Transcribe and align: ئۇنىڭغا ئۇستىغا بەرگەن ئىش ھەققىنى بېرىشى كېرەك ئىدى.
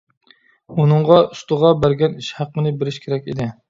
ئۇنىڭغا 0.77 1.19
ئۇستىغا 1.27 1.75
بەرگەن 1.85 2.19
ئىش 2.25 2.35
ھەققىنى 2.41 2.77
بېرىشى 2.83 3.09
كېرەك 3.09 3.33
ئىدى. 3.35 3.55